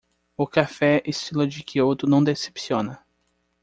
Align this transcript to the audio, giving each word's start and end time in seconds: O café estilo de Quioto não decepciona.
O 0.35 0.47
café 0.47 1.03
estilo 1.05 1.45
de 1.45 1.61
Quioto 1.61 2.07
não 2.07 2.23
decepciona. 2.23 3.05